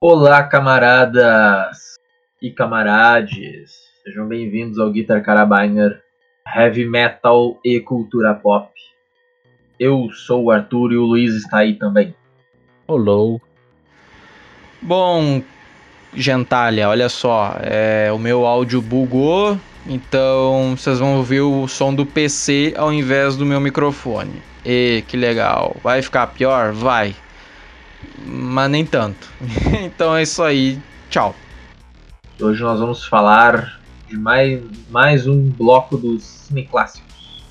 [0.00, 1.96] Olá, camaradas
[2.40, 3.72] e camarades.
[4.04, 6.00] Sejam bem-vindos ao Guitar Carabiner
[6.46, 8.70] Heavy Metal e Cultura Pop.
[9.76, 12.14] Eu sou o Arthur e o Luiz está aí também.
[12.86, 13.40] Olá.
[14.80, 15.42] Bom,
[16.14, 22.06] gentalha, olha só, é, o meu áudio bugou, então vocês vão ouvir o som do
[22.06, 24.40] PC ao invés do meu microfone.
[24.64, 25.74] E que legal.
[25.82, 26.70] Vai ficar pior?
[26.72, 27.16] Vai.
[28.24, 29.28] Mas nem tanto.
[29.84, 30.80] então é isso aí.
[31.10, 31.34] Tchau.
[32.40, 37.42] Hoje nós vamos falar de mais, mais um bloco dos cineclássicos.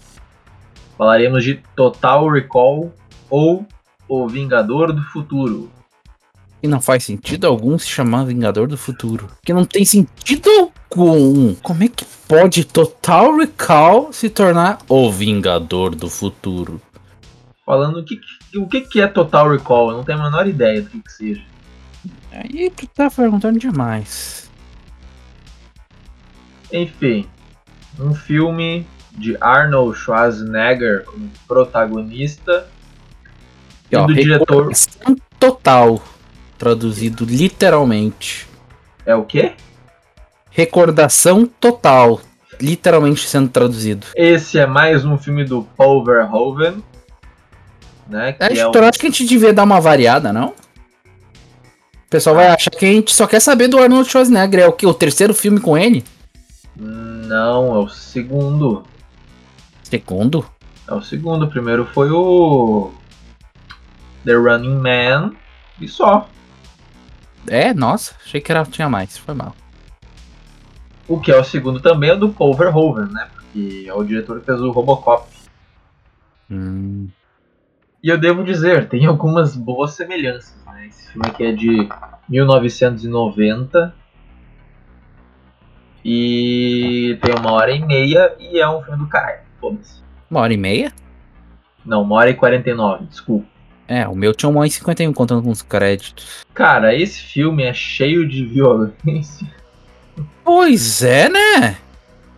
[0.97, 2.93] Falaremos de Total Recall
[3.29, 3.65] ou
[4.07, 5.69] O Vingador do Futuro.
[6.61, 9.27] E não faz sentido algum se chamar Vingador do Futuro.
[9.43, 10.49] Que não tem sentido
[10.89, 11.53] algum.
[11.55, 16.81] Como é que pode Total Recall se tornar o Vingador do Futuro?
[17.67, 18.21] Falando o que,
[18.55, 21.11] o que, que é Total Recall, eu não tenho a menor ideia do que, que
[21.11, 21.41] seja.
[22.31, 24.49] Aí tu tá perguntando demais.
[26.71, 27.27] Enfim,
[27.99, 32.69] um filme de Arnold Schwarzenegger como protagonista
[33.91, 34.71] e, ó, do diretor
[35.37, 36.01] total
[36.57, 38.47] traduzido literalmente.
[39.05, 39.55] É o quê?
[40.49, 42.21] Recordação total,
[42.61, 44.07] literalmente sendo traduzido.
[44.15, 46.81] Esse é mais um filme do Paul Verhoeven,
[48.09, 48.33] né?
[48.33, 48.71] Que é, é um...
[48.71, 50.49] acho que a gente devia dar uma variada, não?
[50.49, 54.61] O pessoal vai achar que a gente só quer saber do Arnold Schwarzenegger.
[54.61, 54.85] É o que?
[54.85, 56.05] O terceiro filme com ele?
[56.75, 58.83] Não, é o segundo.
[59.83, 60.45] Segundo?
[60.87, 61.45] É o segundo.
[61.45, 62.91] O primeiro foi o.
[64.23, 65.33] The Running Man
[65.81, 66.29] e só.
[67.47, 69.55] É, nossa, achei que era, tinha mais, foi mal.
[71.07, 73.29] O que é o segundo também é do Paul Verhoeven, né?
[73.33, 75.29] Porque é o diretor que fez o Robocop.
[76.51, 76.86] Hum.
[78.07, 80.55] E eu devo dizer, tem algumas boas semelhanças.
[80.65, 80.87] Né?
[80.87, 81.89] Esse filme aqui é de
[82.29, 83.93] 1990.
[86.05, 89.41] E tem uma hora e meia e é um filme do caralho.
[89.59, 90.01] Foda-se.
[90.31, 90.93] Uma hora e meia?
[91.85, 93.45] Não, uma hora e quarenta e nove, desculpa.
[93.89, 96.45] É, o meu tinha uma hora e cinquenta e um contando com os créditos.
[96.53, 99.53] Cara, esse filme é cheio de violência.
[100.45, 101.77] Pois é, né?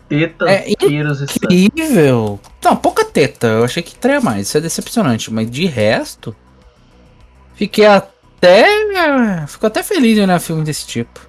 [0.09, 2.39] tetas, é incrível.
[2.63, 3.47] Não, pouca teta.
[3.47, 4.47] Eu achei que teria mais.
[4.47, 5.31] Isso é decepcionante.
[5.31, 6.35] Mas de resto,
[7.55, 8.65] fiquei até.
[9.47, 11.27] Fico até feliz em olhar filme desse tipo.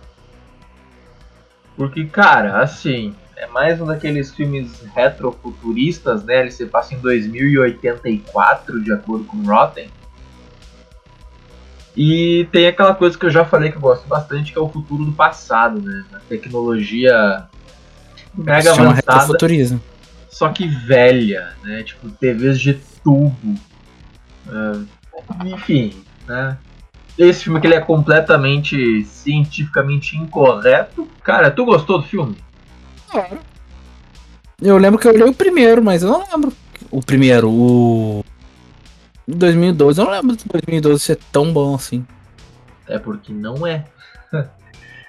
[1.77, 6.41] Porque, cara, assim, é mais um daqueles filmes retrofuturistas, né?
[6.41, 9.89] Ele se passa em 2084, de acordo com Rotten.
[11.97, 14.69] E tem aquela coisa que eu já falei que eu gosto bastante, que é o
[14.69, 16.05] futuro do passado, né?
[16.13, 17.49] A tecnologia
[18.35, 19.27] mega avançada.
[19.27, 19.81] Futurismo.
[20.31, 21.83] Só que velha, né?
[21.83, 23.55] Tipo, TVs de tubo.
[24.47, 24.87] Uh,
[25.45, 26.57] enfim, né?
[27.19, 31.07] Esse filme que ele é completamente cientificamente incorreto.
[31.23, 32.37] Cara, tu gostou do filme?
[34.63, 36.53] Eu lembro que eu olhei o primeiro, mas eu não lembro.
[36.91, 38.25] O primeiro, o.
[39.27, 42.07] 2012, eu não lembro de 2012 ser tão bom assim.
[42.89, 43.85] É porque não é.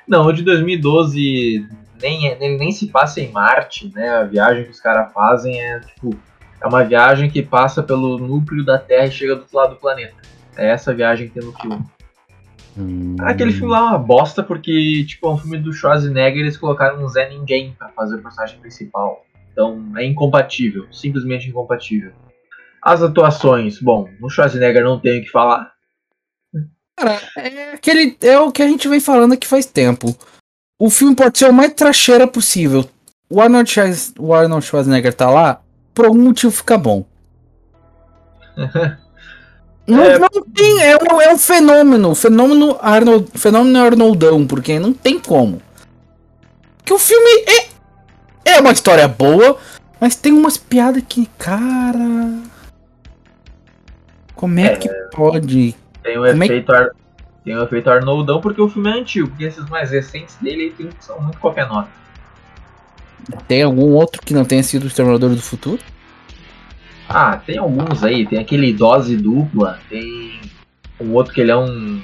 [0.08, 1.66] não, o de 2012
[2.02, 4.10] nem, ele nem se passa em Marte, né?
[4.10, 6.18] A viagem que os caras fazem é tipo.
[6.62, 9.80] É uma viagem que passa pelo núcleo da Terra e chega do outro lado do
[9.80, 10.16] planeta.
[10.56, 11.84] É essa viagem que tem no filme.
[12.78, 13.16] Hum.
[13.22, 16.58] Aquele filme lá é uma bosta porque, tipo, é um filme do Schwarzenegger e eles
[16.58, 19.26] colocaram um Zé Ninguém pra fazer o personagem principal.
[19.52, 22.14] Então é incompatível, simplesmente incompatível.
[22.82, 25.72] As atuações, bom, no Schwarzenegger não tenho o que falar.
[26.96, 30.16] Cara, é, aquele, é o que a gente vem falando aqui faz tempo
[30.82, 32.84] o filme pode ser o mais tracheira possível.
[33.30, 33.72] O Arnold,
[34.18, 35.62] o Arnold Schwarzenegger tá lá,
[35.94, 37.06] por algum motivo fica bom.
[39.86, 40.18] não, é...
[40.18, 45.62] não, tem, é um, é um fenômeno, fenômeno Arnold, fenômeno Arnoldão, porque não tem como.
[46.84, 49.60] Que o filme é, é uma história boa,
[50.00, 52.40] mas tem umas piadas que, cara.
[54.34, 55.76] Como é, é que pode?
[56.02, 56.90] Tem o como é efeito é...
[57.44, 60.90] Tem o efeito Arnoldão porque o filme é antigo, porque esses mais recentes dele tem,
[61.00, 61.90] são muito qualquer nota.
[63.48, 65.82] Tem algum outro que não tenha sido o Exterminador do Futuro?
[67.08, 68.26] Ah, tem alguns aí.
[68.26, 70.40] Tem aquele Dose Dupla, tem
[71.00, 72.02] um outro que ele é um,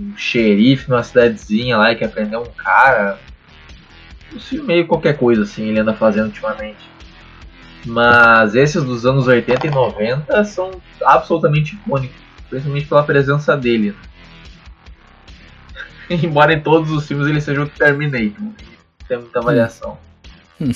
[0.00, 3.18] um xerife numa cidadezinha lá e quer prender um cara.
[4.34, 6.88] Um filme meio qualquer coisa assim ele anda fazendo ultimamente.
[7.86, 10.70] Mas esses dos anos 80 e 90 são
[11.04, 12.16] absolutamente icônicos,
[12.50, 13.90] principalmente pela presença dele.
[13.90, 14.07] Né?
[16.22, 18.48] Embora em todos os filmes ele seja o Terminator.
[19.06, 19.98] Tem muita variação.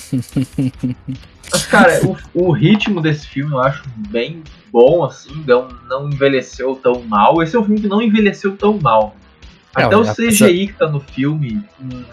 [1.51, 4.41] Mas, cara, o, o, ritmo desse filme eu acho bem
[4.71, 7.43] bom, assim, não, não envelheceu tão mal.
[7.43, 9.15] Esse é um filme que não envelheceu tão mal.
[9.75, 11.63] Até É, o a- CGI que tá no filme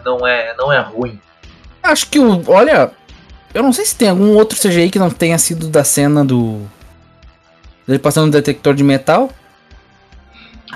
[0.04, 1.18] não é, não é ruim.
[1.82, 2.42] Acho que o.
[2.50, 2.90] Olha.
[3.52, 6.60] Eu não sei se tem algum outro CGI que não tenha sido da cena do.
[7.88, 9.30] Ele passando no detector de metal.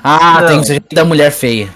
[0.03, 0.49] Ah, Não.
[0.49, 1.69] tem o CGI da mulher feia.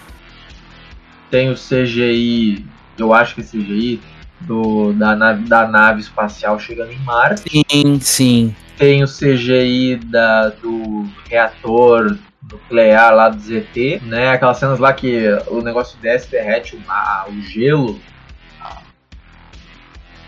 [1.30, 2.64] Tem o CGI,
[2.98, 4.00] eu acho que é CGI,
[4.40, 7.42] do, da, nave, da nave espacial chegando em Marte.
[7.50, 8.56] Sim, sim.
[8.76, 12.16] Tem o CGI da, do reator
[12.50, 14.30] nuclear lá do ZT, né?
[14.30, 18.00] Aquelas cenas lá que o negócio desce, derrete o, a- o gelo.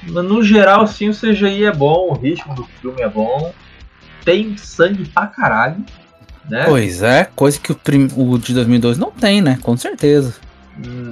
[0.07, 3.53] No geral, sim, o CGI é bom, o ritmo do filme é bom.
[4.25, 5.85] Tem sangue pra caralho,
[6.49, 6.65] né?
[6.67, 9.59] Pois é, coisa que o, prim- o de 2002 não tem, né?
[9.63, 10.35] Com certeza.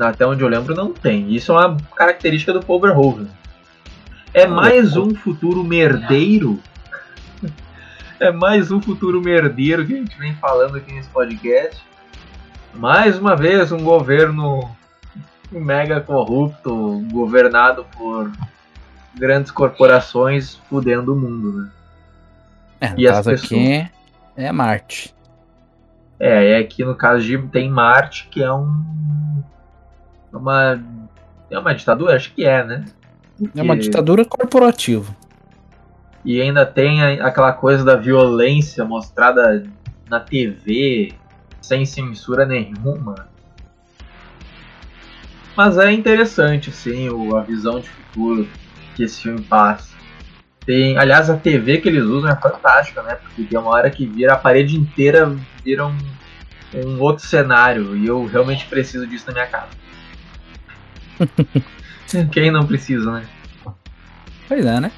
[0.01, 1.35] Até onde eu lembro, não tem.
[1.35, 3.29] Isso é uma característica do Paul Verhoeven.
[4.33, 6.61] É mais um futuro merdeiro.
[8.21, 11.81] É mais um futuro merdeiro que a gente vem falando aqui nesse podcast.
[12.75, 14.69] Mais uma vez, um governo
[15.53, 18.33] mega corrupto, governado por
[19.15, 21.71] grandes corporações, fudendo o mundo, né?
[22.81, 23.53] É, E as pessoas?
[23.53, 23.91] aqui
[24.37, 25.15] é Marte.
[26.21, 29.43] É, é aqui no caso de tem Marte, que é um.
[30.33, 30.83] Uma.
[31.51, 32.17] É uma ditadura?
[32.17, 32.85] Acho que é, né?
[33.55, 35.15] É uma Porque- ditadura corporativa.
[36.25, 39.65] E ainda tem aquela coisa da violência mostrada
[40.11, 41.15] na TV,
[41.61, 43.29] sem censura nenhuma.
[45.57, 48.49] Mas é interessante, sim, o- a visão de futuro
[48.95, 49.97] que esse filme passa.
[50.69, 53.15] Tem, aliás, a TV que eles usam é fantástica, né?
[53.15, 55.35] Porque tem uma hora que vira a parede inteira,
[55.65, 55.97] vira um,
[56.75, 57.97] um outro cenário.
[57.97, 59.71] E eu realmente preciso disso na minha casa.
[62.31, 63.27] Quem não precisa, né?
[64.47, 64.93] Pois é, né?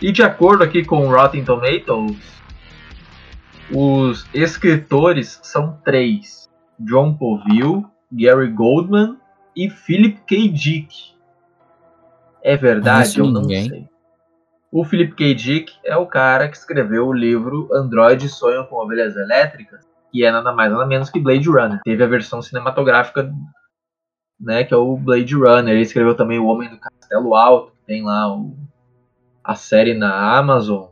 [0.00, 2.16] E de acordo aqui com o Rotten Tomatoes,
[3.72, 6.48] os escritores são três:
[6.78, 9.16] John Povil, Gary Goldman
[9.56, 10.48] e Philip K.
[10.48, 10.94] Dick.
[12.40, 13.18] É verdade?
[13.18, 13.88] Eu não sei.
[14.70, 15.34] O Philip K.
[15.34, 19.80] Dick é o cara que escreveu o livro Android Sonham com Ovelhas Elétricas,
[20.12, 21.80] que é nada mais nada menos que Blade Runner.
[21.84, 23.32] Teve a versão cinematográfica,
[24.38, 25.72] né, que é o Blade Runner.
[25.72, 28.54] Ele escreveu também O Homem do Castelo Alto, que tem lá o,
[29.42, 30.88] a série na Amazon,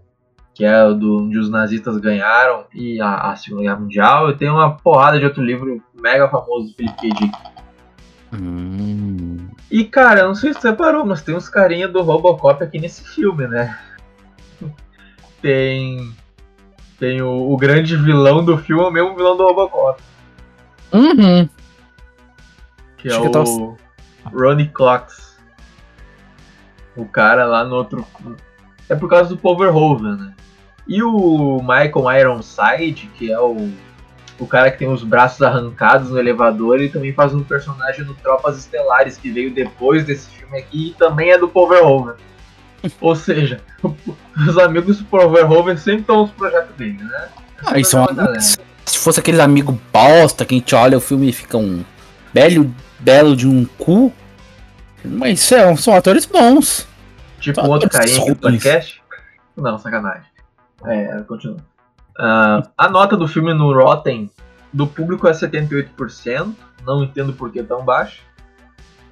[0.55, 4.31] que é do, onde os nazistas ganharam e a, a Segunda Guerra Mundial.
[4.31, 7.09] E tem uma porrada de outro livro mega famoso do Philip K.
[7.11, 7.39] Dick.
[8.33, 9.16] Hum.
[9.71, 13.03] E cara, não sei se você parou, mas tem uns carinha do Robocop aqui nesse
[13.05, 13.79] filme, né?
[15.43, 16.15] Tem.
[16.99, 20.01] Tem o, o grande vilão do filme, é o mesmo vilão do Robocop,
[20.93, 21.47] Uhum.
[22.97, 23.77] que Acho é que o tava-
[24.35, 25.37] Ronnie Cox.
[26.97, 28.07] O cara lá no outro.
[28.89, 30.35] É por causa do Paul Verhoeven, né?
[30.89, 33.71] E o Michael Ironside, que é o,
[34.39, 38.15] o cara que tem os braços arrancados no elevador, ele também faz um personagem no
[38.15, 42.15] Tropas Estelares, que veio depois desse filme aqui e também é do Paul Verhoeven.
[43.01, 47.29] Ou seja, os amigos do Paul Verhoeven sempre estão nos projetos dele, né?
[47.65, 48.13] Ah, isso é uma...
[48.13, 48.41] galera.
[48.41, 51.85] Se fosse aquele amigo bosta que a gente olha o filme e fica um
[52.33, 54.13] belo, belo de um cu.
[55.05, 56.87] Mas é, são atores bons.
[57.41, 59.03] Tipo um outro aqueles carinha do podcast?
[59.57, 60.31] Não, sacanagem.
[60.85, 61.59] É, continua.
[62.19, 64.31] Ah, a nota do filme no Rotten
[64.73, 66.55] do público é 78%,
[66.85, 68.21] não entendo por que tão baixo.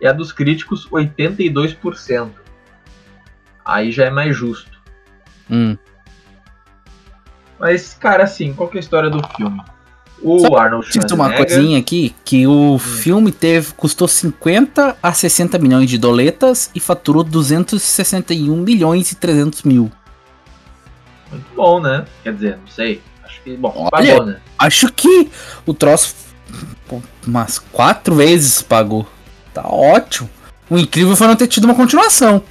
[0.01, 2.31] E a dos críticos, 82%.
[3.65, 4.79] Aí já é mais justo.
[5.51, 5.77] Hum.
[7.59, 9.63] Mas, cara, assim, qual que é a história do filme?
[10.23, 11.57] O Só Arnold Preciso uma Schwarzenegger...
[11.57, 17.23] coisinha aqui, que o filme teve, custou 50 a 60 milhões de doletas e faturou
[17.23, 19.91] 261 milhões e 300 mil.
[21.35, 22.05] Muito bom, né?
[22.23, 23.03] Quer dizer, não sei.
[23.25, 23.91] Acho que, bom, Olha.
[24.15, 24.37] pagou, né?
[24.59, 25.31] Acho que
[25.67, 26.15] o troço
[27.27, 29.07] umas quatro vezes pagou.
[29.53, 30.29] Tá ótimo.
[30.71, 32.43] O incrível foi não ter tido uma continuação.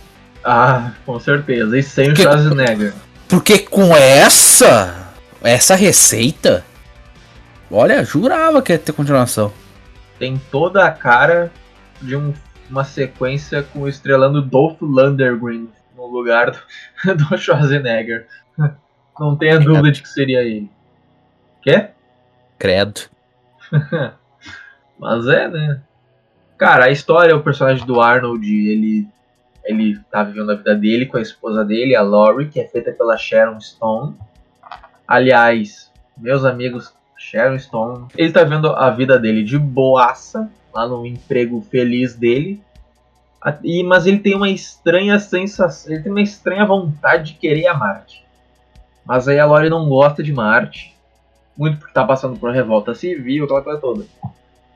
[0.44, 1.78] Ah, com certeza.
[1.78, 2.94] E sem o Que- Schwarzenegger.
[3.28, 5.08] Porque com essa,
[5.42, 6.66] essa receita,
[7.72, 9.52] olha, jurava que ia ter continuação.
[10.20, 11.52] tem toda a cara
[12.02, 12.34] de um-
[12.70, 18.26] uma sequência com estrelando Dolph Lundgren no lugar do, do Schwarzenegger.
[19.20, 20.70] Não tenha dúvida de que seria ele.
[21.62, 21.90] Quê?
[22.58, 23.02] Credo.
[25.00, 25.82] Mas é, né?
[26.58, 29.08] Cara, a história, o personagem do Arnold, ele
[29.64, 32.92] ele tá vivendo a vida dele com a esposa dele, a Laurie, que é feita
[32.92, 34.16] pela Sharon Stone.
[35.08, 41.06] Aliás, meus amigos, Sharon Stone, ele tá vendo a vida dele de boaça, lá no
[41.06, 42.62] emprego feliz dele.
[43.64, 47.74] E, mas ele tem uma estranha sensação, ele tem uma estranha vontade de querer a
[47.74, 48.24] Marte.
[49.06, 50.96] Mas aí a Laurie não gosta de Marte,
[51.58, 54.06] muito porque tá passando por revolta civil, aquela coisa toda.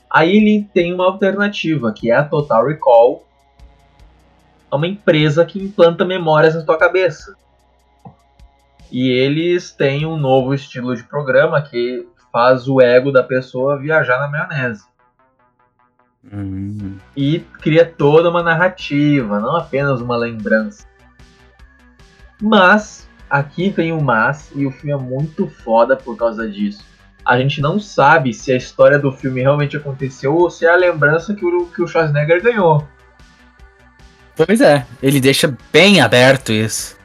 [0.09, 3.25] Aí ele tem uma alternativa, que é a Total Recall,
[4.71, 7.35] é uma empresa que implanta memórias na tua cabeça.
[8.91, 14.19] E eles têm um novo estilo de programa que faz o ego da pessoa viajar
[14.19, 14.85] na maionese.
[16.31, 16.97] Hum.
[17.15, 20.85] E cria toda uma narrativa, não apenas uma lembrança.
[22.41, 26.85] Mas, aqui vem o mas, e o filme é muito foda por causa disso.
[27.25, 30.75] A gente não sabe se a história do filme realmente aconteceu ou se é a
[30.77, 32.87] lembrança que o, que o Schwarzenegger ganhou.
[34.35, 36.95] Pois é, ele deixa bem aberto isso.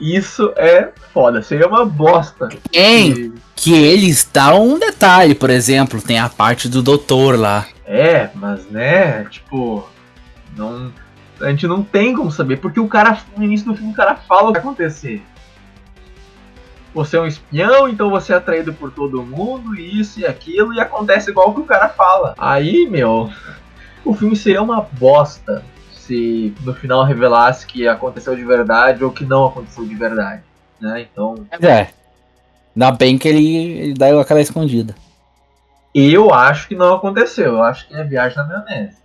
[0.00, 2.48] Isso é foda, seria uma bosta.
[2.70, 7.66] Tem E- que eles dão um detalhe, por exemplo, tem a parte do doutor lá.
[7.86, 9.88] É, mas né, tipo,
[10.56, 10.92] não,
[11.40, 14.16] a gente não tem como saber, porque o cara, no início do filme, o cara
[14.16, 15.22] fala o que vai acontecer.
[16.94, 20.72] Você é um espião, então você é atraído por todo mundo, e isso e aquilo,
[20.72, 22.34] e acontece igual o que o cara fala.
[22.38, 23.30] Aí, meu,
[24.04, 29.24] o filme seria uma bosta se no final revelasse que aconteceu de verdade ou que
[29.24, 30.42] não aconteceu de verdade,
[30.80, 31.00] né?
[31.10, 31.90] Então, Mas é.
[32.76, 34.94] Ainda bem que ele, ele dá aquela escondida.
[35.94, 37.54] Eu acho que não aconteceu.
[37.54, 38.98] Eu acho que é viagem na maionese.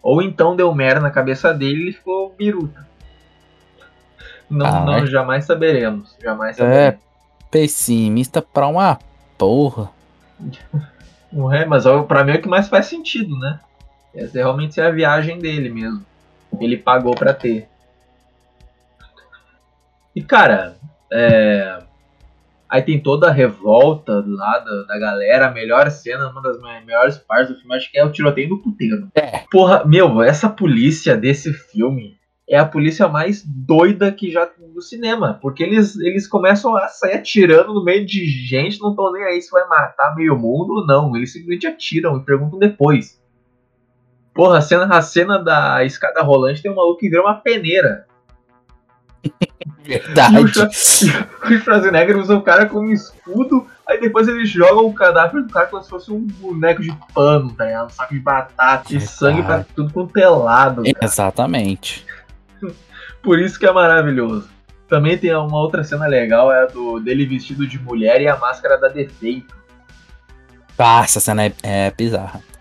[0.00, 2.86] Ou então deu merda na cabeça dele e ele ficou biruta.
[4.50, 5.06] Não, Ah, não é?
[5.06, 6.16] jamais saberemos.
[6.22, 6.62] Jamais É.
[6.62, 7.00] saberemos.
[7.50, 8.98] Pessimista pra uma
[9.36, 9.90] porra.
[11.30, 13.60] Não é, mas ó, pra mim é o que mais faz sentido, né?
[14.14, 16.02] Essa é realmente é a viagem dele mesmo.
[16.58, 17.68] Ele pagou pra ter.
[20.14, 20.76] E cara,
[21.12, 21.82] é...
[22.68, 25.46] aí tem toda a revolta lá da, da galera.
[25.48, 28.48] A melhor cena, uma das me- melhores partes do filme, acho que é o tiroteio
[28.48, 29.08] no puteiro.
[29.14, 29.44] É.
[29.50, 32.17] Porra, meu, essa polícia desse filme
[32.48, 35.38] é a polícia mais doida que já tem no cinema.
[35.40, 39.42] Porque eles, eles começam a sair atirando no meio de gente, não estão nem aí
[39.42, 41.14] se vai matar meio mundo ou não.
[41.14, 43.20] Eles simplesmente atiram e perguntam depois.
[44.34, 48.06] Porra, a cena, a cena da escada rolante tem um maluco que vira uma peneira.
[49.82, 50.36] Verdade.
[50.36, 50.38] E
[51.52, 55.52] o O Schwarzenegger usa o cara como escudo, aí depois eles jogam o cadáver do
[55.52, 57.86] cara como se fosse um boneco de pano, tá ligado?
[57.86, 60.82] Um saco de batata e sangue pra tudo quanto é lado.
[60.82, 60.98] cara.
[61.02, 62.06] Exatamente.
[63.22, 64.48] Por isso que é maravilhoso.
[64.88, 68.36] Também tem uma outra cena legal, é a do dele vestido de mulher e a
[68.36, 69.54] máscara da defeito.
[70.78, 72.40] Ah, essa cena é, é bizarra.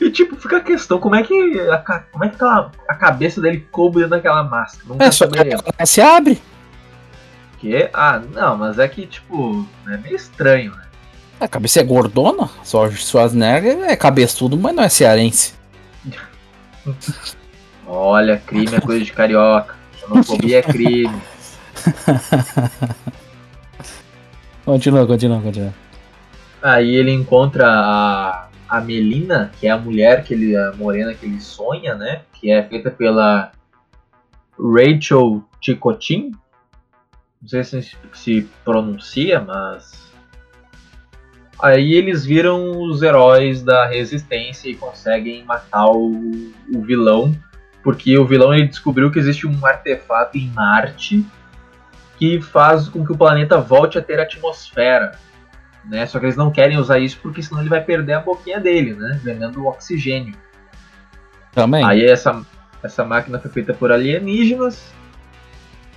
[0.00, 1.78] E tipo, fica a questão, como é que a,
[2.10, 4.84] como é que aquela- a cabeça dele coube dentro daquela máscara?
[4.88, 6.42] Nunca É, só ela se abre.
[7.58, 7.88] Que?
[7.92, 10.84] Ah, não, mas é que, tipo, é meio estranho, né?
[11.38, 12.50] A cabeça é gordona.
[12.64, 15.54] Só Schwarzenegger é cabeçudo, mas não é cearense.
[17.94, 19.76] Olha, crime é coisa de carioca.
[20.00, 21.12] Xenofobia é crime.
[24.64, 25.74] Continua, continua, continua.
[26.62, 31.26] Aí ele encontra a, a Melina, que é a mulher que ele, a morena que
[31.26, 32.22] ele sonha, né?
[32.32, 33.50] Que é feita pela
[34.56, 36.30] Rachel Chicotin.
[37.42, 40.10] Não sei se se pronuncia, mas.
[41.60, 47.36] Aí eles viram os heróis da resistência e conseguem matar o, o vilão.
[47.82, 51.26] Porque o vilão ele descobriu que existe um artefato em Marte
[52.18, 55.18] que faz com que o planeta volte a ter atmosfera
[55.84, 56.06] né?
[56.06, 58.94] Só que eles não querem usar isso porque senão ele vai perder a boquinha dele,
[58.94, 59.20] né?
[59.22, 60.34] Vendendo o oxigênio.
[61.52, 61.84] Também.
[61.84, 62.44] Aí essa,
[62.82, 64.92] essa máquina foi feita por alienígenas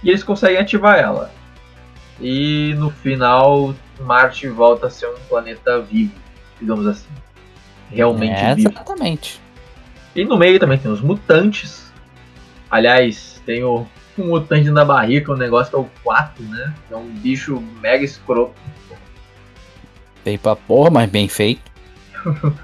[0.03, 1.31] e eles conseguem ativar ela.
[2.19, 6.13] E no final Marte volta a ser um planeta vivo,
[6.59, 7.09] digamos assim.
[7.89, 8.69] Realmente é, vivo.
[8.69, 9.41] exatamente.
[10.15, 11.91] E no meio também tem os mutantes.
[12.71, 13.85] Aliás, tem o
[14.17, 16.73] um mutante na barriga, um negócio que é o 4, né?
[16.89, 18.53] É um bicho mega escroto.
[20.23, 21.61] Bem pra porra, mas bem feito.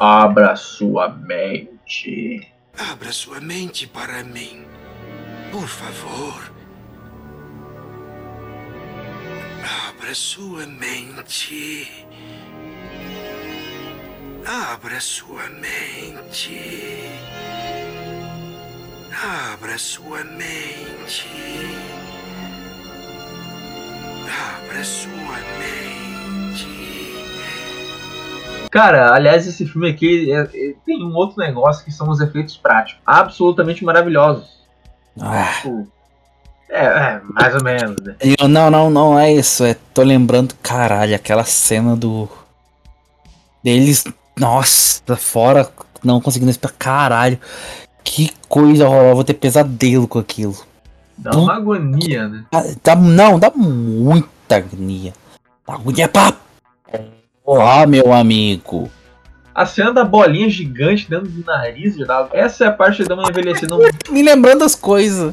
[0.00, 2.48] Abra sua mente.
[2.90, 4.64] Abra sua mente para mim.
[5.52, 6.52] Por favor.
[9.88, 12.06] Abra sua mente.
[14.46, 17.10] Abra sua mente.
[19.52, 21.26] Abra sua mente.
[24.28, 26.68] Abra sua mente.
[28.70, 32.56] Cara, aliás, esse filme aqui é- é- tem um outro negócio que são os efeitos
[32.56, 33.00] práticos.
[33.06, 34.62] Absolutamente maravilhosos.
[35.20, 35.88] Ah, Tipo,
[36.68, 38.16] é, é, mais ou menos, né?
[38.20, 39.64] eu- não, não, não é isso.
[39.64, 42.28] É, tô lembrando, caralho, aquela cena do.
[43.62, 44.04] Deles.
[44.38, 45.68] Nossa, fora.
[46.02, 46.76] Não conseguindo explicar.
[46.78, 47.38] Caralho.
[48.02, 49.14] Que coisa horrorosa.
[49.14, 50.56] Vou ter pesadelo com aquilo.
[51.16, 52.44] Dá uma agonia, né?
[52.52, 55.12] Ah, Dá, não, dá muita agonia.
[55.66, 56.34] Dá agonia pra.
[57.44, 58.90] Porra, meu amigo.
[59.54, 63.28] A cena da bolinha gigante dentro do nariz, Geraldo, essa é a parte dá uma
[63.30, 63.76] envelhecida.
[64.10, 65.32] Me lembrando as coisas.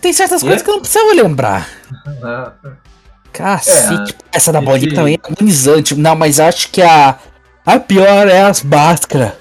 [0.00, 0.46] Tem certas É?
[0.46, 1.68] coisas que eu não precisava lembrar.
[3.32, 4.14] Cacete.
[4.32, 5.94] essa da esse- bolinha também é agonizante.
[5.94, 7.18] Não, mas acho que a.
[7.64, 9.32] A pior é as máscaras.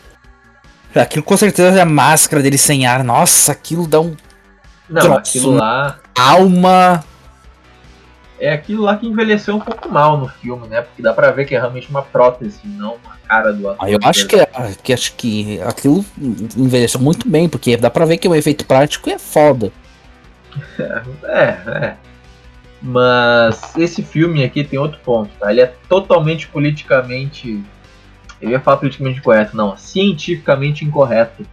[0.96, 3.04] Aquilo com certeza é a máscara dele sem ar.
[3.04, 4.16] Nossa, aquilo dá um
[4.90, 5.18] Não, Troço.
[5.38, 6.00] aquilo lá.
[6.18, 7.04] alma.
[8.40, 10.82] É aquilo lá que envelheceu um pouco mal no filme, né?
[10.82, 13.86] Porque dá pra ver que é realmente uma prótese, não uma cara do ator.
[13.86, 14.48] Ah, eu acho que, é-
[14.84, 16.06] que acho que aquilo
[16.58, 19.72] envelheceu muito bem, porque dá pra ver que o efeito prático é foda.
[21.24, 21.94] É, é.
[22.82, 25.50] Mas esse filme aqui tem outro ponto, tá?
[25.50, 27.64] Ele é totalmente politicamente.
[28.44, 29.78] Eu ia falar politicamente correto, não.
[29.78, 31.46] Cientificamente incorreto.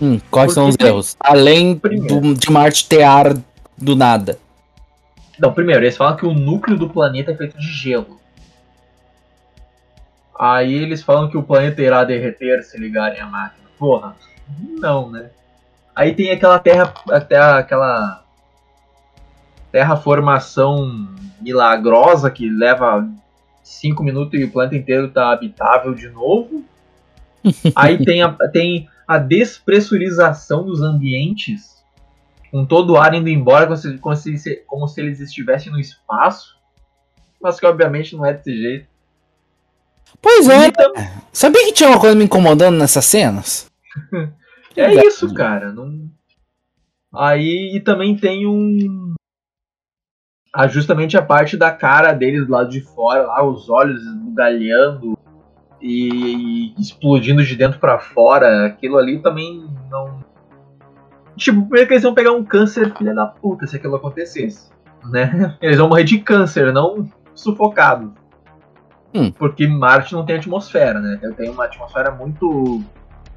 [0.00, 1.16] Hum, quais são os Porque- erros?
[1.20, 3.34] Além do, de Marte ter ar
[3.76, 4.38] do nada.
[5.38, 8.18] Não, primeiro, eles falam que o núcleo do planeta é feito de gelo.
[10.38, 13.68] Aí eles falam que o planeta irá derreter se ligarem a máquina.
[13.78, 14.16] Porra,
[14.78, 15.28] não, né?
[15.94, 18.22] Aí tem aquela terra, até aquela
[19.70, 21.08] terraformação
[21.40, 23.06] milagrosa que leva
[23.66, 26.64] 5 minutos e o planeta inteiro tá habitável de novo.
[27.74, 31.84] Aí tem a, tem a despressurização dos ambientes
[32.50, 35.80] com todo o ar indo embora, como se, como se, como se eles estivessem no
[35.80, 36.56] espaço.
[37.42, 38.86] Mas que obviamente não é desse jeito.
[40.22, 40.68] Pois é.
[40.68, 40.92] E tam-
[41.32, 43.68] Sabia que tinha uma coisa me incomodando nessas cenas?
[44.76, 45.72] é isso, cara.
[45.72, 46.08] Não...
[47.12, 49.14] Aí e também tem um.
[50.58, 55.18] Ah, justamente a parte da cara deles do lado de fora, lá, os olhos esbugalhando
[55.82, 58.64] e explodindo de dentro pra fora.
[58.64, 60.18] Aquilo ali também não.
[61.36, 64.70] Tipo, primeiro que eles vão pegar um câncer, filha da puta, se aquilo acontecesse.
[65.04, 65.54] Né?
[65.60, 68.14] Eles vão morrer de câncer, não sufocado.
[69.14, 69.30] Hum.
[69.32, 71.20] Porque Marte não tem atmosfera, né?
[71.36, 72.82] Tem uma atmosfera muito.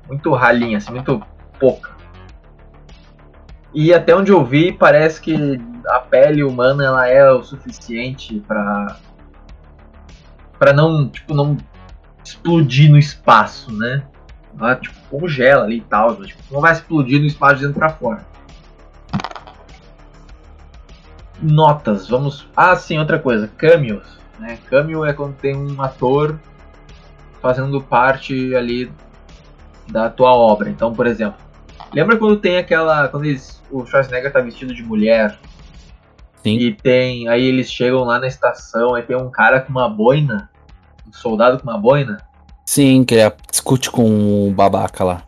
[0.07, 1.21] muito ralinha, assim, muito
[1.59, 1.91] pouca.
[3.73, 8.97] E até onde eu vi, parece que a pele humana ela é o suficiente pra.
[10.57, 11.57] pra não, tipo, não
[12.23, 14.03] explodir no espaço, né?
[14.59, 17.79] Ela, tipo, congela ali e tal, mas, tipo, não vai explodir no espaço de dentro
[17.79, 18.25] pra fora.
[21.41, 22.47] Notas, vamos.
[22.55, 24.19] Ah, sim, outra coisa, cameos.
[24.39, 24.57] Né?
[24.69, 26.39] Cameo é quando tem um ator
[27.41, 28.91] fazendo parte ali
[29.87, 30.69] da tua obra.
[30.69, 31.39] Então, por exemplo,
[31.93, 33.07] lembra quando tem aquela.
[33.07, 35.37] Quando eles, o Schwarzenegger tá vestido de mulher?
[36.43, 36.57] Sim.
[36.57, 37.27] E tem.
[37.27, 40.49] Aí eles chegam lá na estação, aí tem um cara com uma boina.
[41.07, 42.17] Um soldado com uma boina.
[42.65, 45.23] Sim, que ele discute com o babaca lá.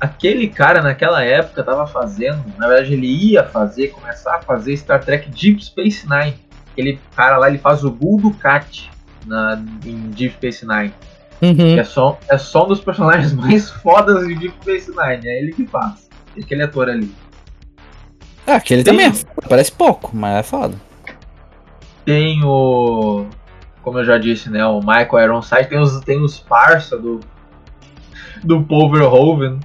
[0.00, 5.04] Aquele cara naquela época tava fazendo, na verdade ele ia fazer, começar a fazer Star
[5.04, 6.34] Trek Deep Space Nine.
[6.72, 8.90] Aquele cara lá, ele faz o Gul Dukat
[9.24, 10.92] na, em Deep Space Nine.
[11.40, 11.78] Uhum.
[11.78, 15.52] É só, é só um dos personagens mais fodas de Deep Space Nine, é ele
[15.52, 16.08] que faz.
[16.36, 17.14] Aquele ator ali.
[18.46, 20.74] Ah, aquele Tem- também é foda, parece pouco, mas é foda.
[22.04, 23.26] Tem o.
[23.82, 24.64] Como eu já disse, né?
[24.66, 25.68] O Michael Ironside.
[25.68, 27.20] Tem os, tem os parça do.
[28.42, 29.60] Do Paul Verhoeven.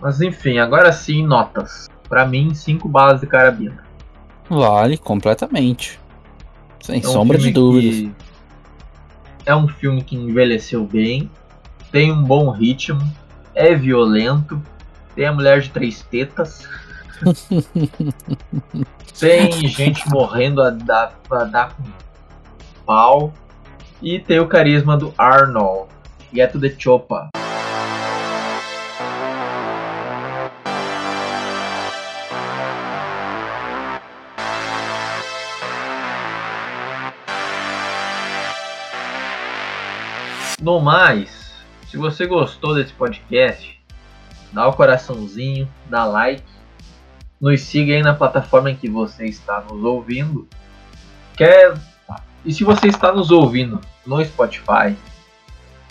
[0.00, 1.88] Mas enfim, agora sim, notas.
[2.08, 3.84] Pra mim, 5 balas de carabina.
[4.48, 6.00] Vale completamente.
[6.82, 8.10] Sem É um sombra de dúvidas.
[9.46, 11.30] É um filme que envelheceu bem,
[11.92, 13.00] tem um bom ritmo,
[13.54, 14.60] é violento,
[15.14, 16.68] tem a mulher de três tetas,
[19.18, 21.82] tem gente morrendo a dar, a dar com
[22.86, 23.32] pau,
[24.02, 25.90] e tem o carisma do Arnold,
[26.32, 27.28] Get to the Chopa.
[40.62, 41.54] No mais,
[41.88, 43.80] se você gostou desse podcast,
[44.52, 46.44] dá o coraçãozinho, dá like,
[47.40, 50.48] nos siga aí na plataforma em que você está nos ouvindo.
[51.36, 51.74] Quer...
[52.44, 54.96] E se você está nos ouvindo no Spotify,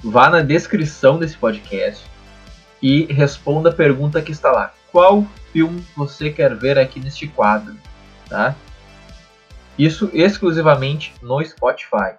[0.03, 2.05] vá na descrição desse podcast
[2.81, 4.73] e responda a pergunta que está lá.
[4.91, 7.75] Qual filme você quer ver aqui neste quadro?
[8.27, 8.55] Tá?
[9.77, 12.15] Isso exclusivamente no Spotify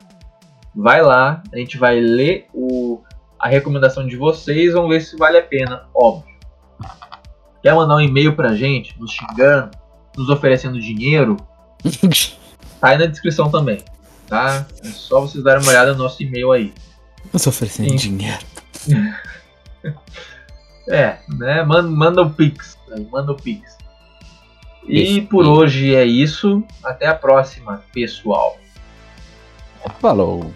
[0.74, 3.02] vai lá, a gente vai ler o,
[3.38, 6.34] a recomendação de vocês, vamos ver se vale a pena, óbvio.
[7.62, 9.70] Quer mandar um e-mail pra gente, nos xingando,
[10.16, 11.36] nos oferecendo dinheiro?
[12.80, 13.84] Tá aí na descrição também,
[14.26, 14.66] tá?
[14.82, 16.72] É só vocês darem uma olhada no nosso e-mail aí.
[17.30, 17.96] Nos oferecendo Sim.
[17.96, 18.38] dinheiro.
[20.88, 21.62] É, né?
[21.62, 23.76] Manda, manda o Pix, aí, manda o Pix.
[24.88, 25.26] E Isso.
[25.28, 26.64] por hoje é isso.
[26.82, 28.58] Até a próxima, pessoal.
[30.00, 30.52] Falou.